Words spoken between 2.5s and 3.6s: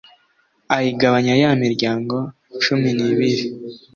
cumi n’ibiri.